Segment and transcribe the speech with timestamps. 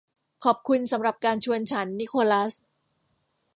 [0.43, 2.53] ขอบคุณสำหรับการชวนฉัน นิโคลัส